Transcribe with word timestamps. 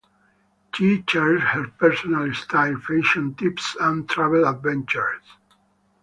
She 0.73 1.03
shares 1.07 1.43
her 1.43 1.67
personal 1.77 2.33
style, 2.33 2.75
fashion 2.79 3.35
tips, 3.35 3.77
and 3.79 4.09
travel 4.09 4.47
adventures. 4.47 5.21